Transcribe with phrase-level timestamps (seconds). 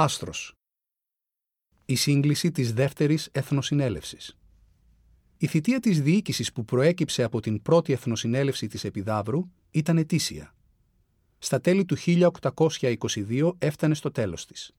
[0.00, 0.52] Άστρος.
[1.84, 4.36] Η σύγκληση της δεύτερης εθνοσυνέλευσης.
[5.38, 10.54] Η θητεία της διοίκησης που προέκυψε από την πρώτη εθνοσυνέλευση της Επιδαύρου ήταν ετήσια.
[11.38, 14.72] Στα τέλη του 1822 έφτανε στο τέλος της.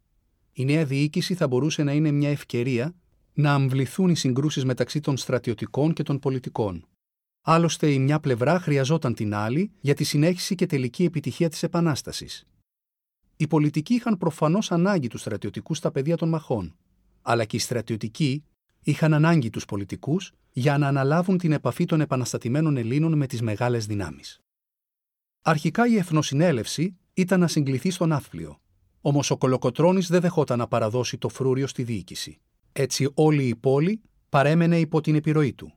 [0.51, 2.95] Η νέα διοίκηση θα μπορούσε να είναι μια ευκαιρία
[3.33, 6.87] να αμβληθούν οι συγκρούσεις μεταξύ των στρατιωτικών και των πολιτικών.
[7.41, 12.43] Άλλωστε, η μια πλευρά χρειαζόταν την άλλη για τη συνέχιση και τελική επιτυχία της Επανάστασης.
[13.41, 16.75] Οι πολιτικοί είχαν προφανώς ανάγκη τους στρατιωτικούς στα πεδία των μαχών,
[17.21, 18.43] αλλά και οι στρατιωτικοί
[18.79, 23.85] είχαν ανάγκη τους πολιτικούς για να αναλάβουν την επαφή των επαναστατημένων Ελλήνων με τις μεγάλες
[23.85, 24.41] δυνάμεις.
[25.41, 28.61] Αρχικά η Εθνοσυνέλευση ήταν να συγκληθεί στον Ναύπλιο,
[29.01, 32.39] όμως ο Κολοκοτρόνης δεν δεχόταν να παραδώσει το φρούριο στη διοίκηση.
[32.71, 35.73] Έτσι όλη η πόλη παρέμενε υπό την επιρροή του.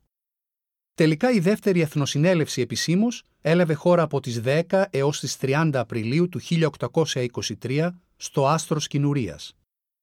[0.94, 6.40] Τελικά η δεύτερη Εθνοσυνέλευση επισήμως έλαβε χώρα από τις 10 έως τις 30 Απριλίου του
[7.62, 9.56] 1823 στο Άστρος Κινουρίας.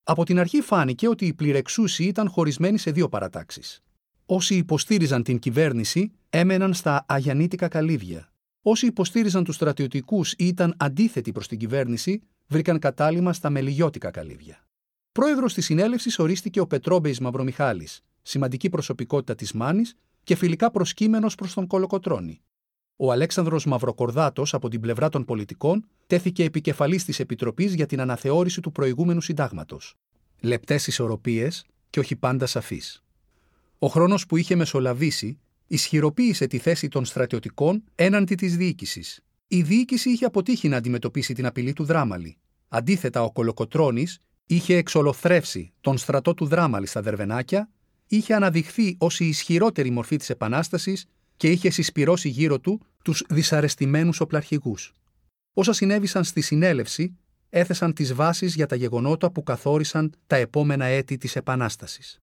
[0.04, 3.84] Από την αρχή φάνηκε ότι οι πληρεξούσιοι ήταν χωρισμένοι σε δύο παρατάξεις.
[4.26, 8.31] Όσοι υποστήριζαν την κυβέρνηση έμεναν στα Αγιανίτικα καλύβια.
[8.62, 14.68] Όσοι υποστήριζαν τους στρατιωτικούς ή ήταν αντίθετοι προς την κυβέρνηση βρήκαν κατάλημα στα Μελιγιώτικα καλύβια.
[15.12, 21.53] Πρόεδρος της συνέλευσης ορίστηκε ο Πετρόμπεϊς Μαυρομιχάλης, σημαντική προσωπικότητα της Μάνης και φιλικά προσκύμενος προς
[21.53, 22.42] τον Κολοκοτρόνη.
[23.02, 28.61] Ο Αλέξανδρος Μαυροκορδάτος από την πλευρά των πολιτικών τέθηκε επικεφαλής της Επιτροπής για την αναθεώρηση
[28.61, 29.95] του προηγούμενου συντάγματος.
[30.39, 33.03] Λεπτές ισορροπίες και όχι πάντα σαφείς.
[33.80, 39.23] Ο χρόνος που είχε μεσολαβήσει ισχυροποίησε τη θέση των στρατιωτικών έναντι της διοίκησης.
[39.47, 42.38] Η διοίκηση είχε αποτύχει να αντιμετωπίσει την απειλή του Δράμαλη.
[42.67, 44.08] Αντίθετα, ο Κολοκοτρόνη
[44.45, 47.69] είχε εξολοθρεύσει τον στρατό του Δράμαλη στα Δερβενάκια,
[48.08, 51.06] είχε αναδειχθεί ως η ισχυρότερη μορφή της Επανάστασης
[51.40, 54.76] και είχε συσπυρώσει γύρω του τους δυσαρεστημένους οπλαρχηγού.
[55.54, 57.18] Όσα συνέβησαν στη συνέλευση
[57.50, 62.18] έθεσαν τις βάσεις για τα γεγονότα που καθόρισαν τα επόμενα έτη της Επανάστασης.